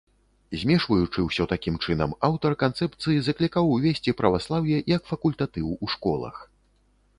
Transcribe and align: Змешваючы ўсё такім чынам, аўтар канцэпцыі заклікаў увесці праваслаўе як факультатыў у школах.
Змешваючы 0.59 1.19
ўсё 1.25 1.45
такім 1.51 1.75
чынам, 1.83 2.15
аўтар 2.29 2.51
канцэпцыі 2.65 3.17
заклікаў 3.29 3.71
увесці 3.75 4.17
праваслаўе 4.25 4.83
як 4.97 5.01
факультатыў 5.13 5.67
у 5.83 5.95
школах. 5.97 6.45